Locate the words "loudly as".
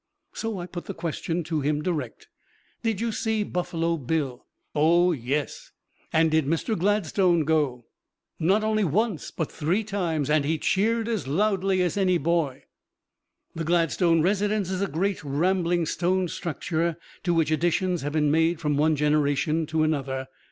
11.27-11.97